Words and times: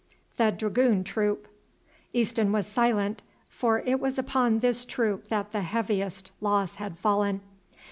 "The 0.37 0.49
Dragoon 0.51 1.03
troop." 1.03 1.47
Easton 2.11 2.51
was 2.51 2.65
silent, 2.65 3.21
for 3.47 3.81
it 3.81 3.99
was 3.99 4.17
upon 4.17 4.57
this 4.57 4.83
troop 4.83 5.27
that 5.27 5.51
the 5.51 5.61
heaviest 5.61 6.31
loss 6.41 6.77
had 6.77 6.97
fallen. 6.97 7.41